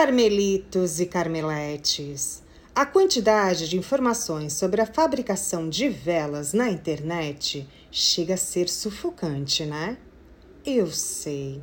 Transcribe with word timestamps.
Carmelitos 0.00 1.00
e 1.00 1.06
Carmeletes, 1.06 2.40
a 2.72 2.86
quantidade 2.86 3.68
de 3.68 3.76
informações 3.76 4.52
sobre 4.52 4.80
a 4.80 4.86
fabricação 4.86 5.68
de 5.68 5.88
velas 5.88 6.52
na 6.52 6.70
internet 6.70 7.68
chega 7.90 8.34
a 8.34 8.36
ser 8.36 8.68
sufocante, 8.68 9.66
né? 9.66 9.98
Eu 10.64 10.86
sei. 10.86 11.60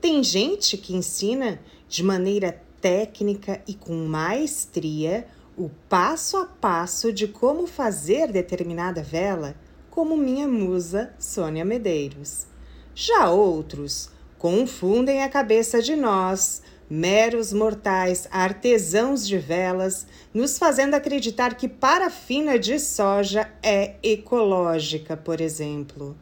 Tem 0.00 0.24
gente 0.24 0.78
que 0.78 0.96
ensina 0.96 1.60
de 1.86 2.02
maneira 2.02 2.58
técnica 2.80 3.62
e 3.68 3.74
com 3.74 3.96
maestria 4.06 5.26
o 5.54 5.68
passo 5.90 6.38
a 6.38 6.46
passo 6.46 7.12
de 7.12 7.28
como 7.28 7.66
fazer 7.66 8.32
determinada 8.32 9.02
vela, 9.02 9.54
como 9.90 10.16
minha 10.16 10.48
musa 10.48 11.12
Sônia 11.18 11.66
Medeiros. 11.66 12.46
Já 12.94 13.28
outros 13.28 14.08
confundem 14.38 15.22
a 15.22 15.28
cabeça 15.28 15.80
de 15.80 15.94
nós, 15.94 16.62
meros 16.92 17.54
mortais 17.54 18.28
artesãos 18.30 19.26
de 19.26 19.38
velas, 19.38 20.06
nos 20.34 20.58
fazendo 20.58 20.92
acreditar 20.92 21.54
que 21.54 21.66
parafina 21.66 22.58
de 22.58 22.78
soja 22.78 23.50
é 23.62 23.94
ecológica, 24.02 25.16
por 25.16 25.40
exemplo. 25.40 26.14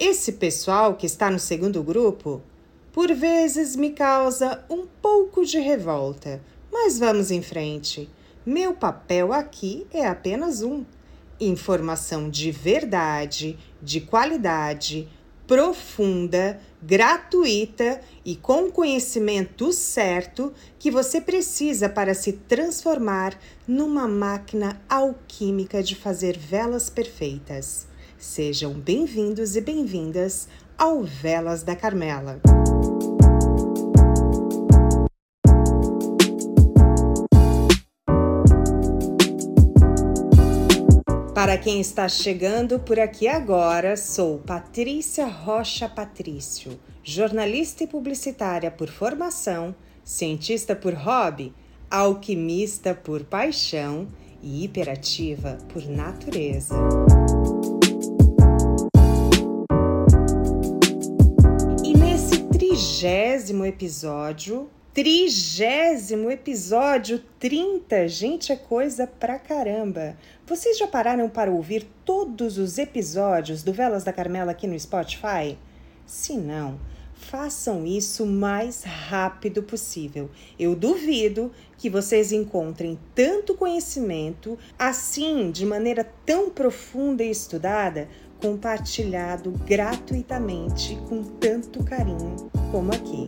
Esse 0.00 0.32
pessoal 0.32 0.96
que 0.96 1.06
está 1.06 1.30
no 1.30 1.38
segundo 1.38 1.84
grupo, 1.84 2.42
por 2.92 3.14
vezes 3.14 3.76
me 3.76 3.90
causa 3.90 4.64
um 4.68 4.88
pouco 5.00 5.44
de 5.44 5.60
revolta, 5.60 6.42
mas 6.72 6.98
vamos 6.98 7.30
em 7.30 7.40
frente. 7.40 8.10
Meu 8.44 8.74
papel 8.74 9.32
aqui 9.32 9.86
é 9.92 10.04
apenas 10.04 10.62
um: 10.62 10.84
informação 11.38 12.28
de 12.28 12.50
verdade, 12.50 13.56
de 13.80 14.00
qualidade, 14.00 15.08
profunda, 15.46 16.60
gratuita 16.82 18.00
e 18.24 18.36
com 18.36 18.70
conhecimento 18.70 19.72
certo 19.72 20.52
que 20.78 20.90
você 20.90 21.20
precisa 21.20 21.88
para 21.88 22.14
se 22.14 22.32
transformar 22.32 23.38
numa 23.66 24.08
máquina 24.08 24.80
alquímica 24.88 25.82
de 25.82 25.94
fazer 25.94 26.38
velas 26.38 26.88
perfeitas. 26.88 27.86
Sejam 28.18 28.72
bem-vindos 28.72 29.56
e 29.56 29.60
bem-vindas 29.60 30.48
ao 30.78 31.02
Velas 31.02 31.62
da 31.62 31.74
Carmela. 31.74 32.40
Para 41.34 41.56
quem 41.56 41.80
está 41.80 42.06
chegando 42.10 42.78
por 42.78 43.00
aqui 43.00 43.26
agora, 43.26 43.96
sou 43.96 44.38
Patrícia 44.38 45.26
Rocha 45.26 45.88
Patrício, 45.88 46.78
jornalista 47.02 47.84
e 47.84 47.86
publicitária 47.86 48.70
por 48.70 48.88
formação, 48.88 49.74
cientista 50.04 50.76
por 50.76 50.92
hobby, 50.92 51.54
alquimista 51.90 52.94
por 52.94 53.24
paixão 53.24 54.08
e 54.42 54.62
hiperativa 54.62 55.56
por 55.72 55.82
natureza. 55.86 56.74
E 61.82 61.96
nesse 61.96 62.42
trigésimo 62.44 63.64
episódio, 63.64 64.68
Trigésimo 64.94 66.30
episódio 66.30 67.18
30. 67.38 68.06
Gente, 68.08 68.52
é 68.52 68.56
coisa 68.56 69.06
pra 69.06 69.38
caramba. 69.38 70.18
Vocês 70.46 70.76
já 70.76 70.86
pararam 70.86 71.30
para 71.30 71.50
ouvir 71.50 71.88
todos 72.04 72.58
os 72.58 72.76
episódios 72.76 73.62
do 73.62 73.72
Velas 73.72 74.04
da 74.04 74.12
Carmela 74.12 74.52
aqui 74.52 74.66
no 74.66 74.78
Spotify? 74.78 75.56
Se 76.04 76.36
não, 76.36 76.78
façam 77.14 77.86
isso 77.86 78.24
o 78.24 78.26
mais 78.26 78.82
rápido 78.82 79.62
possível. 79.62 80.28
Eu 80.58 80.76
duvido 80.76 81.50
que 81.78 81.88
vocês 81.88 82.30
encontrem 82.30 82.98
tanto 83.14 83.54
conhecimento, 83.54 84.58
assim, 84.78 85.50
de 85.50 85.64
maneira 85.64 86.04
tão 86.26 86.50
profunda 86.50 87.24
e 87.24 87.30
estudada, 87.30 88.10
compartilhado 88.42 89.52
gratuitamente 89.64 90.98
com 91.08 91.22
tanto 91.22 91.82
carinho 91.82 92.50
como 92.70 92.92
aqui. 92.92 93.26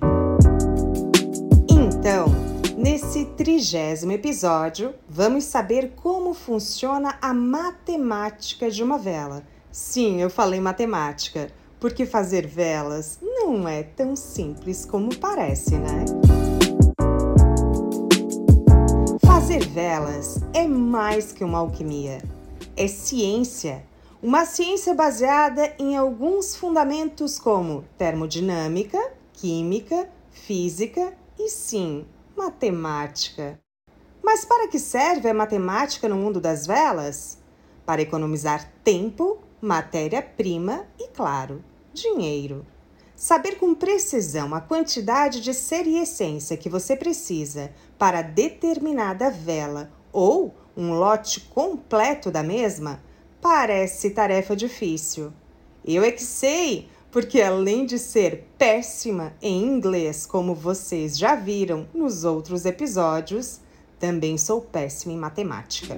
Então, 2.07 2.27
nesse 2.77 3.25
trigésimo 3.25 4.13
episódio, 4.13 4.95
vamos 5.09 5.45
saber 5.45 5.93
como 5.97 6.35
funciona 6.35 7.17
a 7.19 7.33
matemática 7.33 8.71
de 8.71 8.83
uma 8.83 8.99
vela. 8.99 9.43
Sim, 9.73 10.21
eu 10.21 10.29
falei 10.29 10.61
matemática, 10.61 11.51
porque 11.81 12.05
fazer 12.05 12.47
velas 12.47 13.19
não 13.23 13.67
é 13.67 13.83
tão 13.83 14.15
simples 14.17 14.85
como 14.85 15.17
parece, 15.17 15.77
né? 15.77 16.05
Fazer 19.25 19.67
velas 19.69 20.41
é 20.53 20.69
mais 20.69 21.33
que 21.33 21.43
uma 21.43 21.61
alquimia, 21.61 22.19
é 22.77 22.87
ciência. 22.87 23.83
Uma 24.23 24.45
ciência 24.45 24.95
baseada 24.95 25.73
em 25.79 25.97
alguns 25.97 26.55
fundamentos 26.55 27.39
como 27.39 27.83
termodinâmica, 27.97 28.99
química, 29.33 30.07
física 30.31 31.15
e 31.39 31.49
sim, 31.49 32.07
matemática. 32.37 33.61
Mas 34.23 34.45
para 34.45 34.69
que 34.69 34.79
serve 34.79 35.29
a 35.29 35.35
matemática 35.35 36.09
no 36.09 36.17
mundo 36.17 36.41
das 36.41 36.67
velas? 36.67 37.39
Para 37.85 38.03
economizar 38.03 38.73
tempo, 38.83 39.39
matéria-prima 39.61 40.87
e, 40.99 41.09
claro, 41.09 41.63
dinheiro. 41.93 42.67
Saber 43.15 43.59
com 43.59 43.75
precisão 43.75 44.55
a 44.55 44.61
quantidade 44.61 45.41
de 45.41 45.55
ser 45.55 45.87
e 45.87 45.99
essência 45.99 46.57
que 46.57 46.69
você 46.69 46.97
precisa 46.97 47.73
para 47.99 48.23
determinada 48.23 49.31
vela 49.31 49.91
ou 50.13 50.55
um 50.77 50.93
lote 50.93 51.41
completo 51.41 52.31
da 52.31 52.43
mesma 52.43 53.01
parece 53.41 54.11
tarefa 54.11 54.57
difícil. 54.57 55.33
Eu 55.85 56.03
é 56.03 56.11
que 56.11 56.23
sei, 56.23 56.89
porque 57.15 57.41
além 57.41 57.87
de 57.87 57.97
ser 57.97 58.45
péssima 58.59 59.35
em 59.41 59.63
inglês, 59.63 60.27
como 60.27 60.53
vocês 60.53 61.17
já 61.17 61.37
viram 61.37 61.87
nos 61.95 62.25
outros 62.25 62.65
episódios, 62.67 63.61
também 64.01 64.37
sou 64.37 64.61
péssima 64.61 65.13
em 65.13 65.17
matemática. 65.17 65.97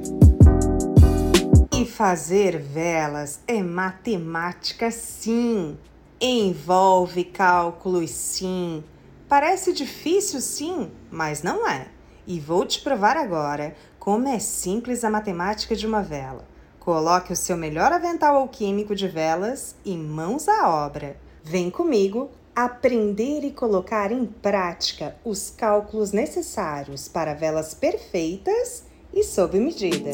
E 1.75 1.87
fazer 1.87 2.59
velas 2.59 3.41
é 3.49 3.63
matemática, 3.63 4.91
sim. 4.91 5.79
Envolve 6.21 7.25
cálculos, 7.25 8.11
sim. 8.11 8.85
Parece 9.27 9.73
difícil, 9.73 10.43
sim, 10.43 10.91
mas 11.11 11.43
não 11.43 11.67
é. 11.67 11.89
E 12.27 12.39
vou 12.39 12.67
te 12.67 12.83
provar 12.83 13.17
agora 13.17 13.75
como 13.99 14.29
é 14.29 14.39
simples 14.39 15.03
a 15.03 15.09
matemática 15.09 15.75
de 15.75 15.87
uma 15.87 16.03
vela. 16.03 16.47
Coloque 16.87 17.33
o 17.33 17.37
seu 17.37 17.57
melhor 17.57 17.93
avental 17.93 18.37
alquímico 18.37 18.95
de 18.95 19.09
velas 19.09 19.75
e 19.85 19.97
mãos 19.97 20.47
à 20.47 20.69
obra. 20.87 21.17
Vem 21.43 21.69
comigo 21.69 22.31
aprender 22.55 23.43
e 23.43 23.51
colocar 23.51 24.13
em 24.13 24.25
prática 24.25 25.17
os 25.25 25.51
cálculos 25.51 26.13
necessários 26.13 27.09
para 27.09 27.35
velas 27.35 27.75
perfeitas 27.75 28.85
e 29.13 29.25
sob 29.25 29.59
medida. 29.59 30.13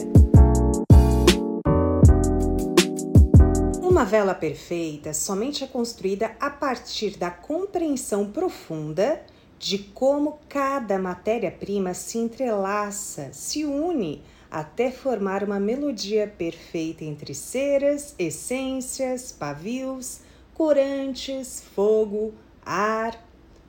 Uma 3.82 4.06
vela 4.06 4.34
perfeita 4.34 5.12
somente 5.12 5.64
é 5.64 5.66
construída 5.66 6.34
a 6.40 6.48
partir 6.48 7.18
da 7.18 7.30
compreensão 7.30 8.32
profunda 8.32 9.20
de 9.58 9.76
como 9.76 10.38
cada 10.48 10.98
matéria-prima 10.98 11.92
se 11.92 12.16
entrelaça, 12.16 13.28
se 13.30 13.62
une 13.62 14.24
até 14.52 14.90
formar 14.90 15.42
uma 15.42 15.58
melodia 15.58 16.26
perfeita 16.26 17.02
entre 17.02 17.32
ceras, 17.32 18.14
essências, 18.18 19.32
pavios, 19.32 20.20
corantes, 20.52 21.64
fogo, 21.74 22.34
ar. 22.62 23.18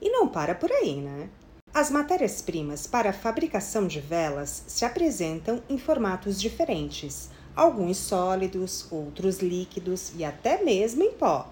E 0.01 0.09
não 0.09 0.27
para 0.27 0.53
por 0.53 0.69
aí, 0.69 0.97
né? 0.97 1.29
As 1.73 1.89
matérias-primas 1.89 2.85
para 2.85 3.11
a 3.11 3.13
fabricação 3.13 3.87
de 3.87 4.01
velas 4.01 4.65
se 4.67 4.83
apresentam 4.83 5.63
em 5.69 5.77
formatos 5.77 6.39
diferentes, 6.39 7.29
alguns 7.55 7.95
sólidos, 7.95 8.85
outros 8.91 9.39
líquidos 9.39 10.11
e 10.17 10.25
até 10.25 10.61
mesmo 10.61 11.01
em 11.01 11.13
pó. 11.13 11.49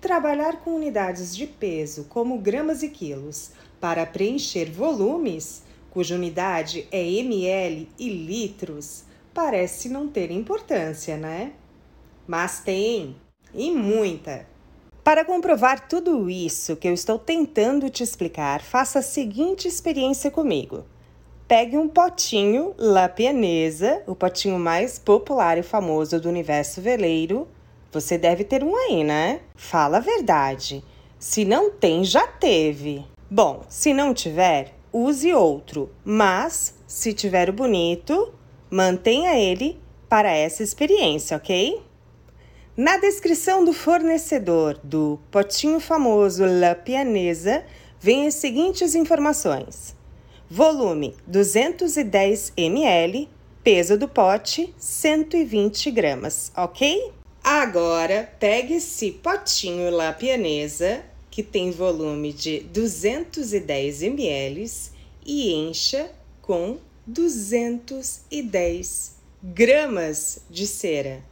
Trabalhar 0.00 0.60
com 0.60 0.76
unidades 0.76 1.36
de 1.36 1.44
peso 1.44 2.04
como 2.04 2.38
gramas 2.38 2.84
e 2.84 2.88
quilos 2.88 3.50
para 3.80 4.06
preencher 4.06 4.70
volumes 4.70 5.64
cuja 5.90 6.14
unidade 6.14 6.86
é 6.90 7.02
ml 7.02 7.88
e 7.98 8.08
litros, 8.08 9.04
parece 9.34 9.88
não 9.88 10.08
ter 10.08 10.30
importância, 10.30 11.16
né? 11.16 11.52
Mas 12.26 12.60
tem, 12.60 13.16
e 13.52 13.70
muita. 13.70 14.46
Para 15.02 15.24
comprovar 15.24 15.88
tudo 15.88 16.30
isso 16.30 16.76
que 16.76 16.86
eu 16.86 16.92
estou 16.92 17.18
tentando 17.18 17.90
te 17.90 18.02
explicar, 18.02 18.60
faça 18.60 19.00
a 19.00 19.02
seguinte 19.02 19.66
experiência 19.66 20.30
comigo. 20.30 20.84
Pegue 21.48 21.76
um 21.76 21.88
potinho 21.88 22.74
La 22.78 23.12
o 24.06 24.14
potinho 24.14 24.58
mais 24.58 24.98
popular 25.00 25.58
e 25.58 25.62
famoso 25.62 26.20
do 26.20 26.28
universo 26.28 26.80
veleiro. 26.80 27.48
Você 27.90 28.16
deve 28.16 28.44
ter 28.44 28.62
um 28.62 28.76
aí, 28.76 29.02
né? 29.02 29.40
Fala 29.56 29.96
a 29.96 30.00
verdade. 30.00 30.84
Se 31.18 31.44
não 31.44 31.72
tem, 31.72 32.04
já 32.04 32.24
teve. 32.26 33.04
Bom, 33.28 33.62
se 33.68 33.92
não 33.92 34.14
tiver, 34.14 34.74
use 34.92 35.32
outro, 35.32 35.90
mas 36.04 36.74
se 36.86 37.12
tiver 37.12 37.48
o 37.48 37.52
bonito, 37.52 38.32
mantenha 38.70 39.38
ele 39.38 39.80
para 40.08 40.32
essa 40.32 40.62
experiência, 40.62 41.36
ok? 41.36 41.80
Na 42.76 42.96
descrição 42.96 43.64
do 43.64 43.72
fornecedor 43.72 44.78
do 44.82 45.18
potinho 45.30 45.80
famoso 45.80 46.44
La 46.44 46.74
Pianesa, 46.74 47.64
vem 48.00 48.26
as 48.26 48.34
seguintes 48.34 48.94
informações: 48.94 49.94
volume 50.48 51.14
210 51.26 52.52
ml, 52.56 53.28
peso 53.62 53.98
do 53.98 54.08
pote 54.08 54.74
120 54.78 55.90
gramas, 55.90 56.50
ok? 56.56 57.12
Agora 57.44 58.32
pegue 58.38 58.74
esse 58.74 59.12
potinho 59.12 59.90
La 59.90 60.12
Pianesa, 60.12 61.02
que 61.30 61.42
tem 61.42 61.70
volume 61.70 62.32
de 62.32 62.60
210 62.60 64.02
ml, 64.02 64.70
e 65.24 65.52
encha 65.52 66.10
com 66.42 66.78
210 67.06 69.14
gramas 69.42 70.40
de 70.50 70.66
cera. 70.66 71.22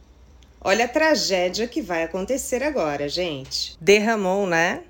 Olha 0.61 0.85
a 0.85 0.89
tragédia 0.89 1.67
que 1.67 1.81
vai 1.81 2.03
acontecer 2.03 2.63
agora, 2.63 3.07
gente. 3.07 3.77
Derramou, 3.79 4.45
né? 4.45 4.83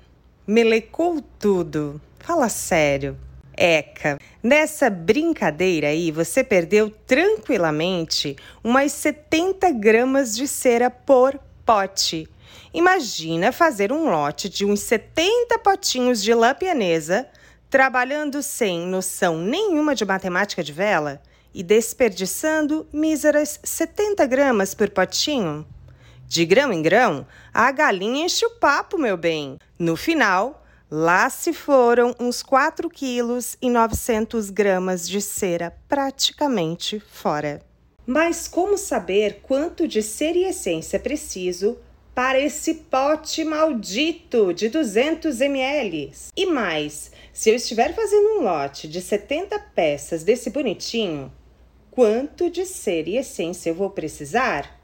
Melecou 0.46 1.22
tudo. 1.38 2.00
Fala 2.18 2.48
sério. 2.48 3.16
Eca, 3.56 4.18
nessa 4.42 4.88
brincadeira 4.88 5.88
aí 5.88 6.10
você 6.10 6.42
perdeu 6.42 6.88
tranquilamente 6.88 8.34
umas 8.64 8.90
70 8.92 9.70
gramas 9.72 10.34
de 10.34 10.48
cera 10.48 10.88
por 10.88 11.38
pote. 11.64 12.26
Imagina 12.72 13.50
fazer 13.50 13.92
um 13.92 14.08
lote 14.08 14.48
de 14.48 14.64
uns 14.64 14.80
70 14.80 15.58
potinhos 15.58 16.22
de 16.22 16.32
lã 16.32 16.54
pianesa, 16.54 17.28
trabalhando 17.68 18.42
sem 18.42 18.86
noção 18.86 19.38
nenhuma 19.38 19.92
de 19.92 20.04
matemática 20.04 20.62
de 20.62 20.72
vela 20.72 21.20
e 21.52 21.64
desperdiçando 21.64 22.86
míseras 22.92 23.58
70 23.64 24.24
gramas 24.26 24.72
por 24.72 24.88
potinho? 24.88 25.66
De 26.28 26.44
grão 26.44 26.72
em 26.72 26.80
grão, 26.80 27.26
a 27.52 27.72
galinha 27.72 28.24
enche 28.24 28.46
o 28.46 28.50
papo, 28.50 28.96
meu 28.96 29.16
bem. 29.16 29.58
No 29.76 29.96
final, 29.96 30.64
lá 30.88 31.28
se 31.28 31.52
foram 31.52 32.14
uns 32.20 32.40
4 32.40 32.88
quilos 32.88 33.56
e 33.60 33.68
900 33.68 34.48
gramas 34.48 35.08
de 35.08 35.20
cera 35.20 35.76
praticamente 35.88 37.00
fora. 37.00 37.60
Mas 38.06 38.46
como 38.46 38.78
saber 38.78 39.40
quanto 39.42 39.88
de 39.88 40.04
cera 40.04 40.38
e 40.38 40.44
essência 40.44 41.00
preciso 41.00 41.76
para 42.14 42.40
esse 42.40 42.74
pote 42.74 43.44
maldito 43.44 44.52
de 44.52 44.68
200 44.68 45.40
ml? 45.40 46.12
E 46.36 46.46
mais, 46.46 47.12
se 47.32 47.50
eu 47.50 47.54
estiver 47.54 47.94
fazendo 47.94 48.38
um 48.38 48.42
lote 48.42 48.88
de 48.88 49.00
70 49.00 49.58
peças 49.74 50.24
desse 50.24 50.50
bonitinho, 50.50 51.32
quanto 51.90 52.50
de 52.50 52.64
cera 52.66 53.08
e 53.08 53.16
essência 53.16 53.70
eu 53.70 53.74
vou 53.74 53.90
precisar? 53.90 54.78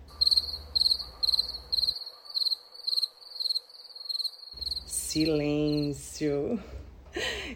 Silêncio. 4.87 6.61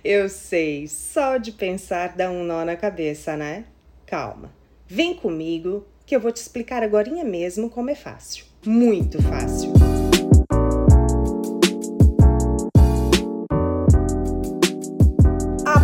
Eu 0.03 0.29
sei, 0.29 0.89
só 0.89 1.37
de 1.37 1.53
pensar 1.53 2.17
dá 2.17 2.31
um 2.31 2.43
nó 2.43 2.65
na 2.65 2.77
cabeça, 2.77 3.37
né? 3.37 3.67
Calma. 4.07 4.55
Vem 4.87 5.15
comigo 5.15 5.87
que 6.07 6.17
eu 6.17 6.21
vou 6.21 6.33
te 6.33 6.39
explicar 6.39 6.83
agora 6.83 7.09
mesmo 7.23 7.71
como 7.71 7.91
é 7.91 7.95
fácil. 7.95 8.50
Muito 8.65 9.23
fácil. 9.23 9.73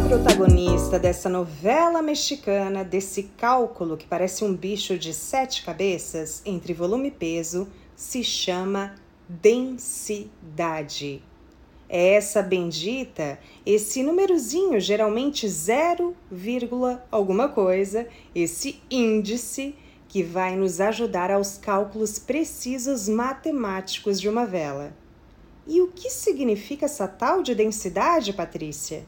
protagonista 0.09 0.99
dessa 0.99 1.29
novela 1.29 2.01
mexicana, 2.01 2.85
desse 2.85 3.25
cálculo 3.37 3.97
que 3.97 4.07
parece 4.07 4.45
um 4.45 4.55
bicho 4.55 4.97
de 4.97 5.13
sete 5.13 5.65
cabeças 5.65 6.43
entre 6.47 6.73
volume 6.73 7.09
e 7.09 7.11
peso, 7.11 7.69
se 7.97 8.23
chama 8.23 8.95
densidade. 9.29 11.23
É 11.89 12.15
essa 12.15 12.41
bendita, 12.41 13.39
esse 13.65 14.03
númerozinho, 14.03 14.79
geralmente 14.81 15.49
0, 15.49 16.17
alguma 17.11 17.49
coisa, 17.49 18.07
esse 18.35 18.81
índice 18.91 19.75
que 20.17 20.23
vai 20.23 20.57
nos 20.57 20.81
ajudar 20.81 21.31
aos 21.31 21.59
cálculos 21.59 22.19
precisos 22.19 23.07
matemáticos 23.07 24.19
de 24.19 24.31
uma 24.31 24.47
vela. 24.47 24.97
E 25.67 25.83
o 25.83 25.89
que 25.89 26.09
significa 26.09 26.87
essa 26.87 27.07
tal 27.07 27.43
de 27.43 27.55
densidade, 27.55 28.33
Patrícia? 28.33 29.05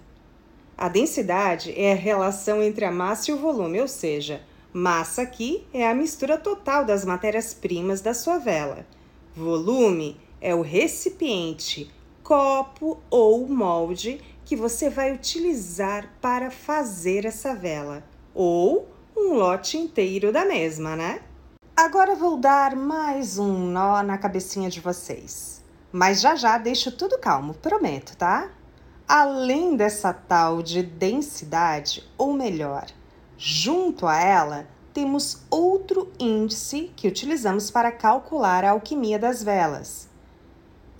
A 0.76 0.87
densidade 0.87 1.72
é 1.75 1.93
a 1.93 1.96
relação 1.96 2.62
entre 2.62 2.84
a 2.84 2.93
massa 2.93 3.31
e 3.31 3.34
o 3.34 3.38
volume, 3.38 3.81
ou 3.81 3.88
seja, 3.88 4.43
massa 4.70 5.22
aqui 5.22 5.66
é 5.72 5.88
a 5.88 5.94
mistura 5.94 6.37
total 6.37 6.84
das 6.84 7.06
matérias-primas 7.06 8.02
da 8.02 8.12
sua 8.12 8.37
vela. 8.37 8.84
Volume 9.34 10.20
é 10.43 10.55
o 10.55 10.60
recipiente, 10.60 11.90
copo 12.22 12.99
ou 13.08 13.49
molde 13.49 14.20
que 14.44 14.55
você 14.55 14.90
vai 14.90 15.10
utilizar 15.14 16.19
para 16.20 16.50
fazer 16.50 17.25
essa 17.25 17.55
vela, 17.55 18.05
ou 18.34 18.98
um 19.19 19.35
lote 19.35 19.76
inteiro 19.76 20.32
da 20.32 20.44
mesma, 20.44 20.94
né? 20.94 21.20
Agora 21.76 22.15
vou 22.15 22.37
dar 22.37 22.76
mais 22.76 23.37
um 23.37 23.67
nó 23.67 24.00
na 24.03 24.17
cabecinha 24.17 24.70
de 24.70 24.81
vocês. 24.81 25.62
Mas 25.91 26.20
já 26.20 26.37
já 26.37 26.56
deixo 26.56 26.93
tudo 26.93 27.19
calmo, 27.19 27.55
prometo, 27.55 28.17
tá? 28.17 28.50
Além 29.09 29.75
dessa 29.75 30.12
tal 30.12 30.62
de 30.62 30.82
densidade, 30.82 32.09
ou 32.17 32.32
melhor, 32.32 32.87
junto 33.37 34.06
a 34.06 34.20
ela, 34.20 34.69
temos 34.94 35.43
outro 35.50 36.12
índice 36.19 36.93
que 36.94 37.09
utilizamos 37.09 37.70
para 37.70 37.91
calcular 37.91 38.65
a 38.65 38.70
alquimia 38.70 39.19
das 39.19 39.43
velas. 39.43 40.09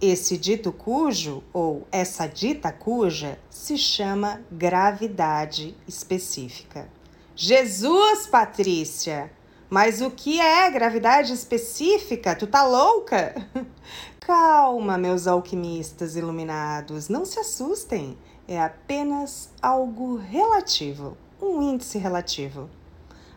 Esse 0.01 0.37
dito 0.37 0.73
cujo, 0.73 1.43
ou 1.53 1.87
essa 1.93 2.27
dita 2.27 2.73
cuja, 2.73 3.39
se 3.49 3.79
chama 3.79 4.41
gravidade 4.51 5.77
específica. 5.87 6.98
Jesus, 7.41 8.27
Patrícia! 8.27 9.31
Mas 9.71 10.01
o 10.01 10.11
que 10.11 10.41
é 10.41 10.69
gravidade 10.73 11.33
específica? 11.33 12.35
Tu 12.35 12.49
tá 12.49 12.67
louca? 12.67 13.33
Calma, 14.19 14.99
meus 14.99 15.29
alquimistas 15.29 16.17
iluminados, 16.17 17.09
não 17.09 17.25
se 17.25 17.39
assustem. 17.39 18.19
É 18.49 18.61
apenas 18.61 19.51
algo 19.63 20.17
relativo, 20.17 21.17
um 21.41 21.63
índice 21.63 21.97
relativo. 21.97 22.69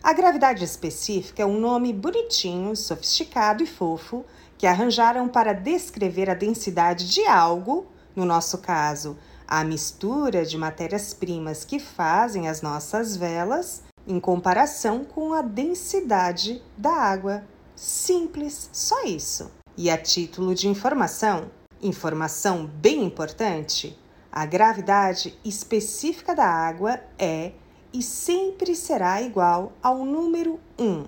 A 0.01 0.13
gravidade 0.13 0.63
específica 0.63 1.43
é 1.43 1.45
um 1.45 1.59
nome 1.59 1.93
bonitinho, 1.93 2.75
sofisticado 2.75 3.61
e 3.61 3.67
fofo 3.67 4.25
que 4.57 4.65
arranjaram 4.65 5.29
para 5.29 5.53
descrever 5.53 6.27
a 6.27 6.33
densidade 6.33 7.07
de 7.07 7.23
algo, 7.27 7.85
no 8.15 8.25
nosso 8.25 8.57
caso, 8.57 9.15
a 9.47 9.63
mistura 9.63 10.43
de 10.43 10.57
matérias-primas 10.57 11.63
que 11.65 11.77
fazem 11.77 12.47
as 12.47 12.63
nossas 12.63 13.17
velas, 13.17 13.83
em 14.11 14.19
comparação 14.19 15.05
com 15.05 15.33
a 15.33 15.41
densidade 15.41 16.61
da 16.77 16.91
água. 16.91 17.43
Simples, 17.75 18.69
só 18.73 19.05
isso. 19.05 19.49
E 19.77 19.89
a 19.89 19.97
título 19.97 20.53
de 20.53 20.67
informação, 20.67 21.49
informação 21.81 22.65
bem 22.65 23.01
importante, 23.03 23.97
a 24.31 24.45
gravidade 24.45 25.35
específica 25.43 26.35
da 26.35 26.45
água 26.45 27.01
é 27.17 27.53
e 27.93 28.03
sempre 28.03 28.75
será 28.75 29.21
igual 29.21 29.71
ao 29.81 30.05
número 30.05 30.59
1. 30.77 31.05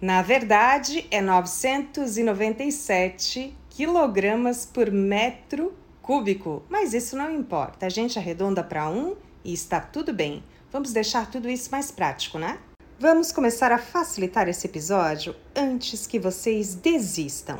Na 0.00 0.20
verdade, 0.20 1.06
é 1.10 1.20
997 1.20 3.56
quilogramas 3.70 4.66
por 4.66 4.90
metro 4.90 5.72
cúbico, 6.02 6.64
mas 6.68 6.92
isso 6.92 7.16
não 7.16 7.30
importa, 7.30 7.86
a 7.86 7.88
gente 7.88 8.18
arredonda 8.18 8.64
para 8.64 8.90
1 8.90 9.14
e 9.44 9.52
está 9.52 9.80
tudo 9.80 10.12
bem. 10.12 10.42
Vamos 10.72 10.90
deixar 10.90 11.30
tudo 11.30 11.50
isso 11.50 11.70
mais 11.70 11.90
prático, 11.90 12.38
né? 12.38 12.58
Vamos 12.98 13.30
começar 13.30 13.70
a 13.72 13.76
facilitar 13.76 14.48
esse 14.48 14.66
episódio 14.66 15.36
antes 15.54 16.06
que 16.06 16.18
vocês 16.18 16.74
desistam. 16.74 17.58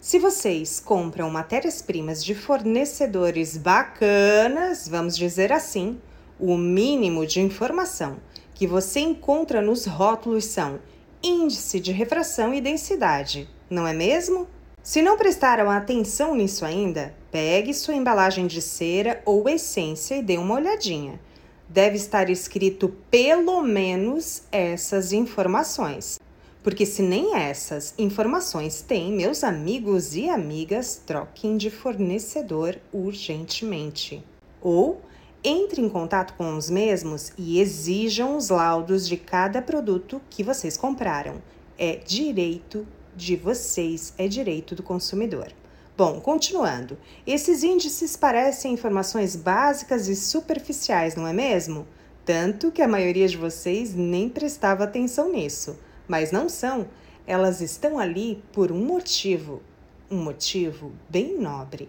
Se 0.00 0.18
vocês 0.18 0.80
compram 0.80 1.28
matérias-primas 1.28 2.24
de 2.24 2.34
fornecedores 2.34 3.58
bacanas, 3.58 4.88
vamos 4.88 5.14
dizer 5.18 5.52
assim, 5.52 6.00
o 6.40 6.56
mínimo 6.56 7.26
de 7.26 7.42
informação 7.42 8.16
que 8.54 8.66
você 8.66 9.00
encontra 9.00 9.60
nos 9.60 9.84
rótulos 9.84 10.46
são 10.46 10.80
índice 11.22 11.78
de 11.78 11.92
refração 11.92 12.54
e 12.54 12.60
densidade, 12.60 13.50
não 13.68 13.86
é 13.86 13.92
mesmo? 13.92 14.48
Se 14.82 15.02
não 15.02 15.18
prestaram 15.18 15.68
atenção 15.68 16.34
nisso 16.34 16.64
ainda, 16.64 17.14
pegue 17.30 17.74
sua 17.74 17.94
embalagem 17.94 18.46
de 18.46 18.62
cera 18.62 19.20
ou 19.26 19.46
essência 19.46 20.14
e 20.14 20.22
dê 20.22 20.38
uma 20.38 20.54
olhadinha. 20.54 21.20
Deve 21.68 21.96
estar 21.96 22.30
escrito 22.30 22.88
pelo 23.10 23.62
menos 23.62 24.42
essas 24.52 25.12
informações. 25.12 26.18
Porque 26.62 26.86
se 26.86 27.02
nem 27.02 27.34
essas 27.36 27.94
informações 27.98 28.80
têm, 28.80 29.12
meus 29.12 29.44
amigos 29.44 30.16
e 30.16 30.30
amigas, 30.30 31.02
troquem 31.04 31.56
de 31.56 31.70
fornecedor 31.70 32.78
urgentemente. 32.92 34.24
Ou 34.62 35.02
entre 35.44 35.82
em 35.82 35.90
contato 35.90 36.32
com 36.38 36.56
os 36.56 36.70
mesmos 36.70 37.32
e 37.36 37.60
exijam 37.60 38.34
os 38.34 38.48
laudos 38.48 39.06
de 39.06 39.18
cada 39.18 39.60
produto 39.60 40.22
que 40.30 40.42
vocês 40.42 40.74
compraram. 40.74 41.42
É 41.76 41.96
direito 41.96 42.86
de 43.14 43.36
vocês, 43.36 44.14
é 44.16 44.26
direito 44.26 44.74
do 44.74 44.82
consumidor. 44.82 45.52
Bom, 45.96 46.20
continuando. 46.20 46.98
Esses 47.24 47.62
índices 47.62 48.16
parecem 48.16 48.72
informações 48.72 49.36
básicas 49.36 50.08
e 50.08 50.16
superficiais, 50.16 51.14
não 51.14 51.24
é 51.24 51.32
mesmo? 51.32 51.86
Tanto 52.24 52.72
que 52.72 52.82
a 52.82 52.88
maioria 52.88 53.28
de 53.28 53.36
vocês 53.36 53.94
nem 53.94 54.28
prestava 54.28 54.82
atenção 54.82 55.30
nisso. 55.30 55.78
Mas 56.08 56.32
não 56.32 56.48
são. 56.48 56.88
Elas 57.24 57.60
estão 57.60 57.96
ali 57.96 58.42
por 58.52 58.72
um 58.72 58.84
motivo. 58.84 59.62
Um 60.10 60.20
motivo 60.20 60.90
bem 61.08 61.38
nobre. 61.38 61.88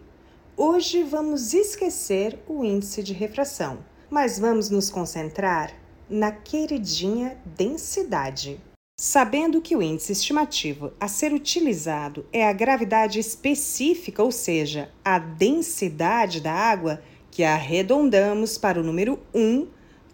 Hoje 0.56 1.02
vamos 1.02 1.56
esquecer 1.56 2.40
o 2.48 2.64
índice 2.64 3.02
de 3.02 3.12
refração, 3.12 3.80
mas 4.08 4.38
vamos 4.38 4.70
nos 4.70 4.92
concentrar 4.92 5.74
na 6.08 6.32
queridinha 6.32 7.38
densidade. 7.58 8.62
Sabendo 8.98 9.60
que 9.60 9.76
o 9.76 9.82
índice 9.82 10.14
estimativo 10.14 10.94
a 10.98 11.10
ser 11.10 11.34
utilizado 11.34 12.26
é 12.32 12.48
a 12.48 12.54
gravidade 12.54 13.20
específica, 13.20 14.24
ou 14.24 14.32
seja, 14.32 14.90
a 15.04 15.20
densidade 15.20 16.40
da 16.40 16.54
água, 16.54 17.02
que 17.30 17.44
arredondamos 17.44 18.58
para 18.58 18.80
o 18.80 18.84
número 18.84 19.20
1, 19.34 19.68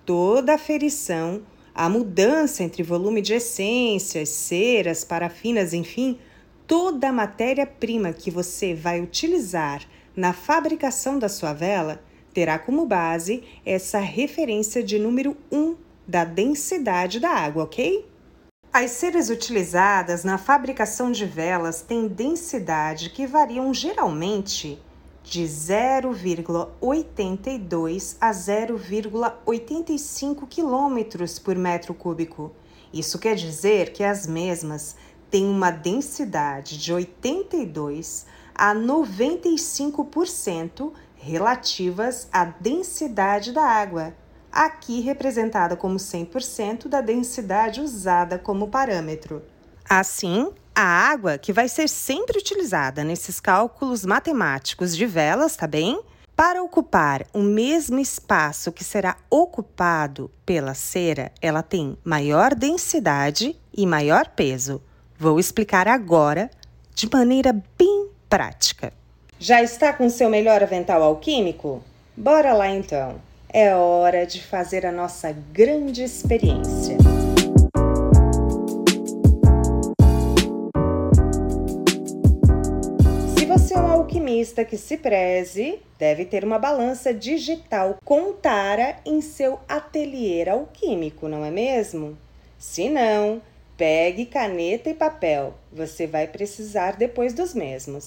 toda 0.04 0.56
a 0.56 0.58
ferição, 0.58 1.44
a 1.76 1.88
mudança 1.88 2.64
entre 2.64 2.82
volume 2.82 3.22
de 3.22 3.36
essências, 3.36 4.30
ceras, 4.30 5.04
parafinas, 5.04 5.76
enfim, 5.76 6.18
toda 6.66 7.10
a 7.10 7.14
matéria-prima 7.14 8.12
que 8.12 8.32
você 8.32 8.74
vai 8.74 9.00
utilizar 9.00 9.88
na 10.16 10.34
fabricação 10.34 11.20
da 11.20 11.30
sua 11.30 11.54
vela 11.54 12.04
terá 12.34 12.58
como 12.58 12.88
base 12.88 13.44
essa 13.64 14.00
referência 14.00 14.82
de 14.82 14.98
número 14.98 15.38
1 15.52 15.76
da 16.08 16.26
densidade 16.26 17.20
da 17.20 17.30
água, 17.30 17.66
ok? 17.66 18.10
As 18.74 18.92
ceras 18.92 19.30
utilizadas 19.30 20.24
na 20.24 20.38
fabricação 20.38 21.12
de 21.12 21.25
velas 21.25 21.82
têm 21.82 22.08
densidade 22.08 23.10
que 23.10 23.28
variam 23.28 23.74
geralmente 23.74 24.82
de 25.25 25.44
0,82 25.44 28.16
a 28.22 28.32
0,85 28.32 30.48
km 30.48 31.25
por 31.44 31.58
metro 31.58 31.94
cúbico. 31.94 32.54
Isso 32.94 33.20
quer 33.20 33.36
dizer 33.36 33.92
que 33.92 34.06
as 34.06 34.25
mesmas 34.25 34.96
têm 35.30 35.50
uma 35.50 35.70
densidade 35.70 36.78
de 36.78 36.94
82 36.94 38.25
a 38.56 38.74
95% 38.74 40.94
relativas 41.18 42.30
à 42.32 42.46
densidade 42.46 43.51
da 43.51 43.66
água 43.66 44.13
aqui 44.51 45.00
representada 45.01 45.75
como 45.75 45.98
100% 45.98 46.88
da 46.88 47.01
densidade 47.01 47.81
usada 47.81 48.38
como 48.38 48.67
parâmetro. 48.67 49.41
Assim, 49.89 50.51
a 50.74 50.81
água, 50.81 51.38
que 51.38 51.53
vai 51.53 51.67
ser 51.67 51.88
sempre 51.88 52.38
utilizada 52.38 53.03
nesses 53.03 53.39
cálculos 53.39 54.05
matemáticos 54.05 54.96
de 54.96 55.05
velas, 55.05 55.55
tá 55.55 55.67
bem? 55.67 56.01
Para 56.36 56.63
ocupar 56.63 57.25
o 57.34 57.39
mesmo 57.39 58.00
espaço 58.00 58.72
que 58.72 58.84
será 58.84 59.17
ocupado 59.29 60.31
pela 60.46 60.74
cera, 60.74 61.31
ela 61.41 61.62
tem 61.62 61.98
maior 62.03 62.55
densidade 62.55 63.55
e 63.75 63.86
maior 63.86 64.27
peso. 64.29 64.81
Vou 65.20 65.39
explicar 65.39 65.88
agora 65.88 66.50
de 66.96 67.08
maneira 67.12 67.53
bem 67.77 68.10
prática. 68.29 68.91
Já 69.39 69.62
está 69.62 69.93
com 69.93 70.10
seu 70.10 70.29
melhor 70.29 70.63
avental 70.63 71.03
alquímico? 71.03 71.84
Bora 72.15 72.53
lá 72.53 72.70
então! 72.70 73.20
É 73.53 73.75
hora 73.75 74.25
de 74.25 74.41
fazer 74.41 74.86
a 74.86 74.91
nossa 74.91 75.36
grande 75.51 76.03
experiência. 76.03 76.98
Se 83.38 83.46
você 83.46 83.74
é 83.74 83.77
um 83.77 83.91
alquimista 83.91 84.63
que 84.63 84.77
se 84.77 84.98
preze, 84.98 85.79
deve 86.00 86.24
ter 86.25 86.46
uma 86.46 86.58
balança 86.58 87.13
digital 87.13 87.98
com 88.05 88.31
tara 88.31 88.96
em 89.05 89.20
seu 89.20 89.60
ateliê 89.67 90.50
alquímico, 90.50 91.27
não 91.27 91.43
é 91.43 91.51
mesmo? 91.51 92.17
Se 92.58 92.89
não, 92.89 93.41
pegue 93.75 94.25
caneta 94.25 94.89
e 94.89 94.93
papel, 94.93 95.55
você 95.74 96.08
vai 96.08 96.27
precisar 96.27 96.96
depois 96.96 97.34
dos 97.34 97.53
mesmos. 97.53 98.05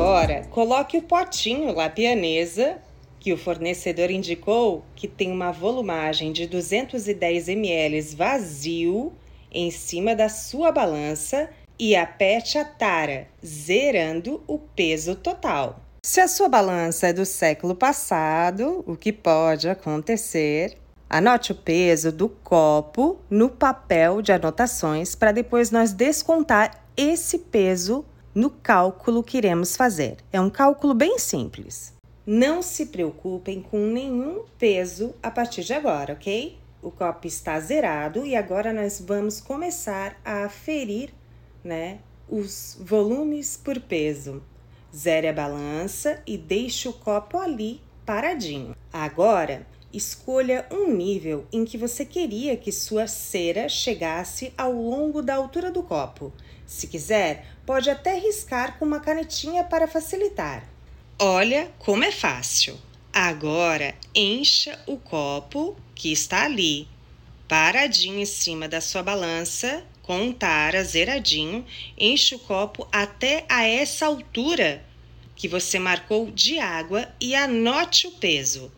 Agora, 0.00 0.46
coloque 0.50 0.96
o 0.96 1.02
potinho 1.02 1.74
lapianesa 1.74 2.78
que 3.18 3.34
o 3.34 3.36
fornecedor 3.36 4.10
indicou 4.10 4.82
que 4.96 5.06
tem 5.06 5.30
uma 5.30 5.52
volumagem 5.52 6.32
de 6.32 6.46
210 6.46 7.50
ml 7.50 8.00
vazio 8.16 9.12
em 9.52 9.70
cima 9.70 10.16
da 10.16 10.30
sua 10.30 10.72
balança 10.72 11.50
e 11.78 11.94
aperte 11.94 12.56
a 12.56 12.64
tara, 12.64 13.28
zerando 13.44 14.42
o 14.46 14.58
peso 14.58 15.14
total. 15.14 15.78
Se 16.02 16.18
a 16.18 16.28
sua 16.28 16.48
balança 16.48 17.08
é 17.08 17.12
do 17.12 17.26
século 17.26 17.74
passado, 17.74 18.82
o 18.86 18.96
que 18.96 19.12
pode 19.12 19.68
acontecer, 19.68 20.78
anote 21.10 21.52
o 21.52 21.56
peso 21.56 22.10
do 22.10 22.30
copo 22.30 23.18
no 23.28 23.50
papel 23.50 24.22
de 24.22 24.32
anotações 24.32 25.14
para 25.14 25.30
depois 25.30 25.70
nós 25.70 25.92
descontar 25.92 26.86
esse 26.96 27.38
peso 27.38 28.02
no 28.34 28.50
cálculo 28.50 29.22
que 29.22 29.38
iremos 29.38 29.76
fazer. 29.76 30.18
É 30.32 30.40
um 30.40 30.50
cálculo 30.50 30.94
bem 30.94 31.18
simples. 31.18 31.94
Não 32.26 32.62
se 32.62 32.86
preocupem 32.86 33.60
com 33.60 33.78
nenhum 33.78 34.44
peso 34.58 35.14
a 35.22 35.30
partir 35.30 35.64
de 35.64 35.72
agora, 35.72 36.12
ok? 36.12 36.58
O 36.82 36.90
copo 36.90 37.26
está 37.26 37.58
zerado 37.60 38.24
e 38.24 38.36
agora 38.36 38.72
nós 38.72 39.00
vamos 39.00 39.40
começar 39.40 40.18
a 40.24 40.44
aferir, 40.44 41.12
né, 41.62 41.98
os 42.28 42.78
volumes 42.80 43.56
por 43.56 43.80
peso. 43.80 44.42
Zere 44.94 45.28
a 45.28 45.32
balança 45.32 46.22
e 46.26 46.38
deixe 46.38 46.88
o 46.88 46.92
copo 46.92 47.38
ali 47.38 47.80
paradinho. 48.06 48.74
Agora, 48.92 49.66
escolha 49.92 50.66
um 50.70 50.92
nível 50.92 51.46
em 51.52 51.64
que 51.64 51.76
você 51.76 52.04
queria 52.04 52.56
que 52.56 52.70
sua 52.70 53.06
cera 53.06 53.68
chegasse 53.68 54.52
ao 54.56 54.72
longo 54.72 55.20
da 55.22 55.34
altura 55.34 55.70
do 55.70 55.82
copo. 55.82 56.32
Se 56.66 56.86
quiser, 56.86 57.46
pode 57.66 57.90
até 57.90 58.18
riscar 58.18 58.78
com 58.78 58.84
uma 58.84 59.00
canetinha 59.00 59.64
para 59.64 59.88
facilitar. 59.88 60.68
Olha 61.18 61.70
como 61.78 62.04
é 62.04 62.12
fácil. 62.12 62.78
Agora 63.12 63.94
encha 64.14 64.78
o 64.86 64.96
copo 64.96 65.76
que 65.94 66.12
está 66.12 66.44
ali, 66.44 66.86
paradinho 67.48 68.20
em 68.20 68.26
cima 68.26 68.68
da 68.68 68.80
sua 68.80 69.02
balança, 69.02 69.84
com 70.02 70.22
um 70.22 70.32
tara 70.32 70.84
zeradinho. 70.84 71.66
Enche 71.98 72.36
o 72.36 72.38
copo 72.38 72.86
até 72.92 73.44
a 73.48 73.66
essa 73.66 74.06
altura 74.06 74.84
que 75.34 75.48
você 75.48 75.78
marcou 75.78 76.30
de 76.30 76.58
água 76.58 77.08
e 77.20 77.34
anote 77.34 78.06
o 78.06 78.12
peso. 78.12 78.70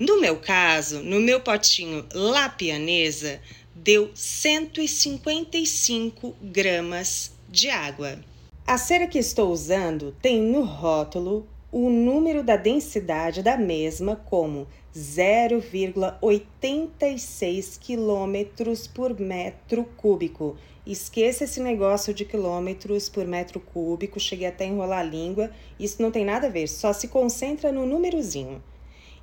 No 0.00 0.18
meu 0.18 0.38
caso, 0.38 1.02
no 1.02 1.20
meu 1.20 1.40
potinho 1.40 2.06
La 2.14 2.48
Pianesa, 2.48 3.38
deu 3.74 4.10
155 4.14 6.34
gramas 6.40 7.32
de 7.50 7.68
água. 7.68 8.18
A 8.66 8.78
cera 8.78 9.06
que 9.06 9.18
estou 9.18 9.52
usando 9.52 10.16
tem 10.22 10.40
no 10.40 10.62
rótulo 10.62 11.46
o 11.70 11.90
número 11.90 12.42
da 12.42 12.56
densidade 12.56 13.42
da 13.42 13.58
mesma 13.58 14.16
como 14.16 14.66
0,86 14.96 17.78
quilômetros 17.78 18.86
por 18.86 19.20
metro 19.20 19.84
cúbico. 19.98 20.56
Esqueça 20.86 21.44
esse 21.44 21.60
negócio 21.60 22.14
de 22.14 22.24
quilômetros 22.24 23.10
por 23.10 23.26
metro 23.26 23.60
cúbico, 23.60 24.18
cheguei 24.18 24.46
até 24.46 24.64
a 24.64 24.68
enrolar 24.68 25.00
a 25.00 25.02
língua, 25.02 25.50
isso 25.78 26.00
não 26.00 26.10
tem 26.10 26.24
nada 26.24 26.46
a 26.46 26.50
ver, 26.50 26.68
só 26.68 26.94
se 26.94 27.08
concentra 27.08 27.70
no 27.70 27.84
númerozinho. 27.84 28.62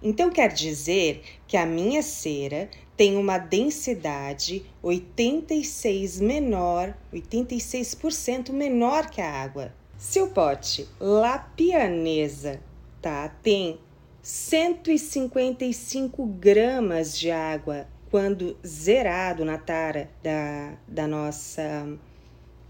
Então 0.01 0.29
quer 0.29 0.53
dizer 0.53 1.23
que 1.47 1.57
a 1.57 1.65
minha 1.65 2.03
cera 2.03 2.69
tem 2.95 3.17
uma 3.17 3.37
densidade 3.37 4.65
86 4.81 6.19
menor, 6.19 6.95
86% 7.13 8.51
menor 8.51 9.09
que 9.09 9.21
a 9.21 9.31
água. 9.31 9.73
Se 9.97 10.21
o 10.21 10.27
pote 10.27 10.87
lapianesa, 10.99 12.61
tá, 13.01 13.29
tem 13.41 13.79
155 14.21 16.25
gramas 16.25 17.17
de 17.17 17.31
água 17.31 17.87
quando 18.09 18.57
zerado 18.65 19.43
na 19.43 19.57
tara 19.57 20.09
da, 20.23 20.77
da 20.87 21.07
nossa 21.07 21.97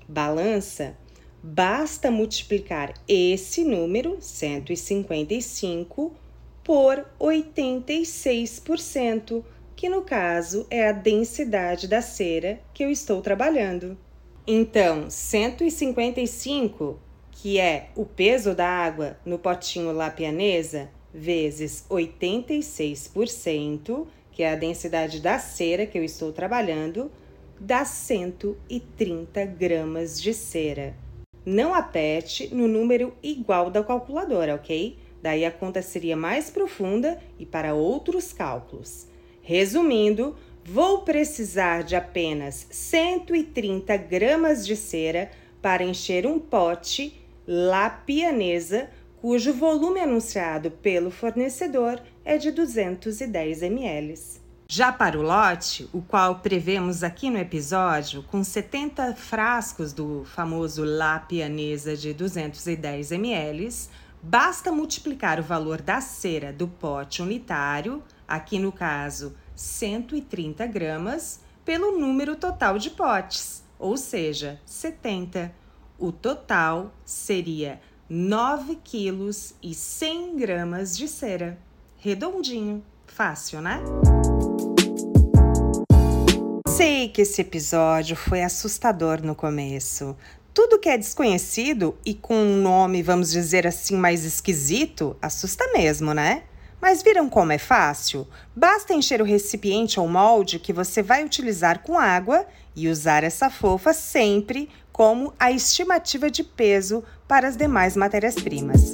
balança, 0.07 0.98
basta 1.43 2.10
multiplicar 2.10 2.93
esse 3.07 3.63
número, 3.63 4.17
155, 4.19 6.15
por 6.67 7.03
86%, 7.17 9.43
que 9.74 9.88
no 9.88 10.01
caso 10.01 10.67
é 10.69 10.89
a 10.89 10.91
densidade 10.91 11.88
da 11.88 12.01
cera 12.01 12.59
que 12.74 12.83
eu 12.83 12.91
estou 12.91 13.21
trabalhando. 13.21 13.97
Então, 14.45 15.09
155, 15.09 17.00
que 17.31 17.57
é 17.57 17.88
o 17.95 18.03
peso 18.03 18.53
da 18.53 18.67
água 18.67 19.17
no 19.25 19.39
potinho 19.39 19.93
lapianesa, 19.93 20.89
vezes 21.13 21.86
86%, 21.89 24.05
que 24.29 24.43
é 24.43 24.51
a 24.51 24.57
densidade 24.57 25.21
da 25.21 25.39
cera 25.39 25.86
que 25.86 25.97
eu 25.97 26.03
estou 26.03 26.33
trabalhando, 26.33 27.09
dá 27.57 27.86
130 27.86 29.45
gramas 29.45 30.21
de 30.21 30.33
cera. 30.33 30.93
Não 31.45 31.74
apete 31.74 32.53
no 32.53 32.67
número 32.67 33.13
igual 33.24 33.71
da 33.71 33.81
calculadora, 33.81 34.55
ok? 34.55 35.06
Daí 35.27 35.43
a 35.43 35.51
conta 35.51 35.81
seria 35.81 36.15
mais 36.15 36.50
profunda 36.50 37.19
e 37.38 37.46
para 37.46 37.74
outros 37.74 38.31
cálculos. 38.31 39.07
Resumindo, 39.41 40.38
vou 40.63 41.01
precisar 41.01 41.84
de 41.84 41.98
apenas 41.98 42.65
130 42.72 43.98
gramas 43.98 44.65
de 44.65 44.77
cera 44.77 45.29
para 45.62 45.84
encher 45.84 46.25
um 46.25 46.39
pote 46.39 47.22
La 47.46 47.89
Pianesa, 47.89 48.89
cujo 49.19 49.51
volume 49.51 50.00
anunciado 50.00 50.72
pelo 50.72 51.12
fornecedor 51.12 52.01
é 52.24 52.38
de 52.38 52.50
210 52.50 53.63
ml. 53.63 54.15
Já 54.69 54.93
para 54.93 55.19
o 55.19 55.22
lote, 55.22 55.89
o 55.91 56.01
qual 56.01 56.39
prevemos 56.39 57.03
aqui 57.03 57.29
no 57.29 57.38
episódio, 57.38 58.24
com 58.24 58.41
70 58.41 59.13
frascos 59.15 59.91
do 59.91 60.24
famoso 60.24 60.86
La 60.86 61.19
Pianesa 61.19 61.98
de 61.98 62.13
210 62.13 63.12
ml, 63.12 63.69
basta 64.21 64.71
multiplicar 64.71 65.39
o 65.39 65.43
valor 65.43 65.81
da 65.81 66.01
cera 66.01 66.51
do 66.51 66.67
pote 66.67 67.21
unitário, 67.21 68.03
aqui 68.27 68.59
no 68.59 68.71
caso 68.71 69.36
130 69.55 70.65
gramas, 70.67 71.39
pelo 71.65 71.97
número 72.00 72.36
total 72.36 72.77
de 72.77 72.89
potes, 72.89 73.63
ou 73.77 73.97
seja, 73.97 74.59
70. 74.65 75.53
O 76.00 76.12
total 76.12 76.93
seria 77.03 77.81
9 78.09 78.75
quilos 78.83 79.53
e 79.62 79.74
100 79.74 80.38
gramas 80.38 80.95
de 80.95 81.07
cera. 81.07 81.57
Redondinho, 81.97 82.83
fácil, 83.05 83.59
né? 83.62 83.81
Sei 86.77 87.09
que 87.09 87.24
esse 87.24 87.41
episódio 87.41 88.15
foi 88.15 88.43
assustador 88.43 89.24
no 89.24 89.33
começo. 89.33 90.15
Tudo 90.57 90.79
que 90.79 90.89
é 90.89 90.97
desconhecido 90.97 91.95
e 92.03 92.15
com 92.15 92.33
um 92.33 92.59
nome, 92.59 93.03
vamos 93.03 93.29
dizer 93.29 93.67
assim, 93.67 93.95
mais 93.95 94.25
esquisito, 94.25 95.15
assusta 95.21 95.71
mesmo, 95.71 96.15
né? 96.15 96.45
Mas 96.81 97.03
viram 97.03 97.29
como 97.29 97.51
é 97.51 97.59
fácil? 97.59 98.27
Basta 98.55 98.91
encher 98.91 99.21
o 99.21 99.23
recipiente 99.23 99.99
ou 99.99 100.07
molde 100.07 100.57
que 100.57 100.73
você 100.73 101.03
vai 101.03 101.23
utilizar 101.23 101.83
com 101.83 101.95
água 101.95 102.43
e 102.75 102.87
usar 102.87 103.23
essa 103.23 103.51
fofa 103.51 103.93
sempre 103.93 104.67
como 104.91 105.31
a 105.39 105.51
estimativa 105.51 106.27
de 106.27 106.43
peso 106.43 107.03
para 107.27 107.47
as 107.47 107.55
demais 107.55 107.95
matérias-primas. 107.95 108.89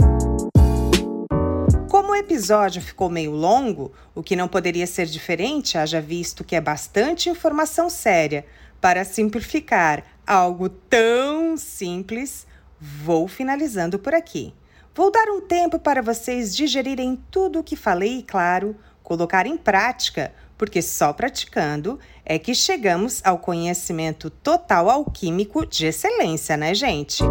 Como 1.90 2.12
o 2.12 2.16
episódio 2.16 2.82
ficou 2.82 3.10
meio 3.10 3.32
longo, 3.32 3.94
o 4.14 4.22
que 4.22 4.36
não 4.36 4.50
poderia 4.50 4.86
ser 4.86 5.06
diferente, 5.06 5.78
haja 5.78 6.02
visto 6.02 6.44
que 6.44 6.58
é 6.58 6.62
bastante 6.62 7.30
informação 7.30 7.90
séria, 7.90 8.46
para 8.84 9.06
simplificar 9.06 10.04
algo 10.26 10.70
tão 10.70 11.58
simples, 11.58 12.48
vou 12.80 13.28
finalizando 13.28 14.00
por 14.00 14.14
aqui. 14.14 14.54
Vou 14.96 15.12
dar 15.12 15.28
um 15.30 15.42
tempo 15.42 15.80
para 15.80 16.02
vocês 16.02 16.56
digerirem 16.56 17.20
tudo 17.32 17.60
o 17.60 17.64
que 17.64 17.76
falei 17.76 18.20
e, 18.20 18.24
claro, 18.24 18.76
colocar 19.02 19.46
em 19.46 19.58
prática, 19.58 20.34
porque 20.58 20.82
só 20.82 21.12
praticando 21.12 22.00
é 22.24 22.38
que 22.38 22.54
chegamos 22.54 23.22
ao 23.24 23.40
conhecimento 23.40 24.30
total 24.30 24.90
alquímico 24.90 25.66
de 25.66 25.88
excelência, 25.88 26.56
né, 26.56 26.74
gente? 26.74 27.24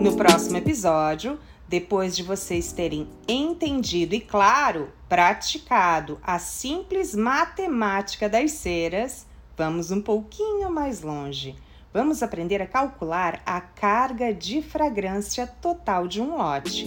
No 0.00 0.16
próximo 0.16 0.56
episódio, 0.56 1.38
depois 1.68 2.16
de 2.16 2.24
vocês 2.24 2.72
terem 2.72 3.08
entendido 3.28 4.14
e, 4.14 4.20
claro, 4.20 4.90
praticado 5.08 6.18
a 6.22 6.38
simples 6.40 7.14
matemática 7.14 8.28
das 8.28 8.50
ceras, 8.50 9.26
vamos 9.56 9.92
um 9.92 10.02
pouquinho 10.02 10.68
mais 10.70 11.02
longe. 11.02 11.54
Vamos 11.92 12.22
aprender 12.22 12.62
a 12.62 12.68
calcular 12.68 13.42
a 13.44 13.60
carga 13.60 14.32
de 14.32 14.62
fragrância 14.62 15.44
total 15.44 16.06
de 16.06 16.22
um 16.22 16.36
lote. 16.36 16.84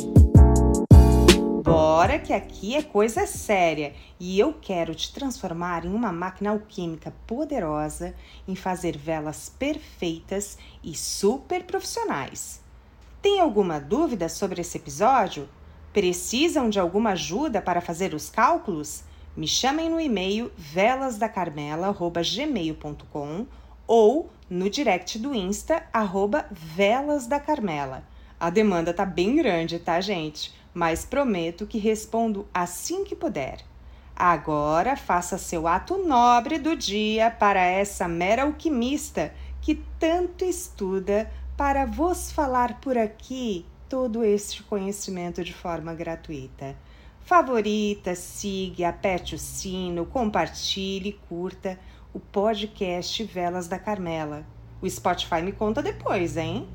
Bora 1.62 2.18
que 2.18 2.32
aqui 2.32 2.78
é 2.78 2.82
coisa 2.82 3.28
séria 3.28 3.94
e 4.18 4.40
eu 4.40 4.54
quero 4.54 4.96
te 4.96 5.14
transformar 5.14 5.84
em 5.84 5.94
uma 5.94 6.14
máquina 6.14 6.52
alquímica 6.52 7.14
poderosa 7.28 8.16
em 8.48 8.56
fazer 8.56 8.98
velas 8.98 9.50
perfeitas 9.50 10.58
e 10.82 10.96
super 10.96 11.66
profissionais. 11.66 12.62
Tem 13.22 13.42
alguma 13.42 13.82
dúvida 13.82 14.30
sobre 14.30 14.62
esse 14.62 14.78
episódio? 14.78 15.50
Precisam 15.92 16.70
de 16.70 16.80
alguma 16.80 17.10
ajuda 17.10 17.62
para 17.62 17.82
fazer 17.82 18.14
os 18.14 18.30
cálculos? 18.30 19.04
Me 19.36 19.50
chamem 19.50 19.90
no 19.90 20.00
e-mail 20.00 20.50
velasdacarmela@gmail.com 20.58 23.46
ou 23.86 24.32
no 24.54 24.70
direct 24.70 25.18
do 25.18 25.34
Insta 25.34 25.84
arroba 25.92 26.46
velasdacarmela. 26.52 28.04
A 28.40 28.52
demanda 28.52 28.94
tá 28.94 29.04
bem 29.04 29.36
grande, 29.36 29.80
tá, 29.80 30.00
gente? 30.00 30.54
Mas 30.72 31.04
prometo 31.04 31.66
que 31.66 31.80
respondo 31.80 32.48
assim 32.54 33.04
que 33.04 33.16
puder. 33.16 33.66
Agora 34.16 34.96
faça 34.96 35.40
seu 35.40 35.68
ato 35.68 35.98
nobre 35.98 36.60
do 36.60 36.76
dia 36.76 37.32
para 37.32 37.62
essa 37.62 38.08
mera 38.08 38.44
alquimista 38.44 39.34
que 39.60 39.82
tanto 39.98 40.46
estuda 40.46 41.32
para 41.58 41.86
vos 41.86 42.32
falar 42.32 42.80
por 42.80 42.96
aqui 42.96 43.66
todo 43.90 44.24
este 44.24 44.62
conhecimento 44.62 45.44
de 45.44 45.54
forma 45.54 45.96
gratuita. 45.96 46.76
Favorita, 47.22 48.14
siga, 48.14 48.90
aperte 48.90 49.34
o 49.34 49.40
sino, 49.40 50.06
compartilhe, 50.06 51.20
curta 51.28 51.80
o 52.14 52.20
podcast 52.20 53.24
Velas 53.24 53.68
da 53.68 53.80
Carmela. 53.80 54.46
O 54.82 54.90
Spotify 54.90 55.42
me 55.42 55.52
conta 55.52 55.82
depois, 55.82 56.38
hein? 56.38 56.68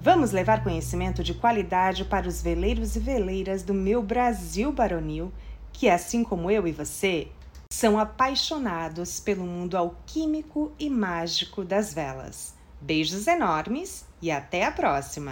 Vamos 0.00 0.32
levar 0.32 0.64
conhecimento 0.64 1.22
de 1.22 1.34
qualidade 1.34 2.04
para 2.04 2.26
os 2.26 2.40
veleiros 2.40 2.96
e 2.96 2.98
veleiras 2.98 3.62
do 3.62 3.74
meu 3.74 4.02
Brasil 4.02 4.72
baronil, 4.72 5.30
que, 5.72 5.88
assim 5.88 6.24
como 6.24 6.50
eu 6.50 6.66
e 6.66 6.72
você, 6.72 7.28
são 7.70 7.98
apaixonados 7.98 9.20
pelo 9.20 9.44
mundo 9.44 9.76
alquímico 9.76 10.72
e 10.78 10.88
mágico 10.88 11.62
das 11.62 11.92
velas. 11.92 12.54
Beijos 12.80 13.26
enormes 13.26 14.06
e 14.22 14.30
até 14.30 14.64
a 14.64 14.72
próxima! 14.72 15.30